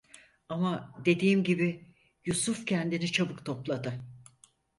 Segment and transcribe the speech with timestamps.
[0.49, 1.93] Ama, dediğim gibi,
[2.25, 4.01] Yusuf kendini çabuk topladı.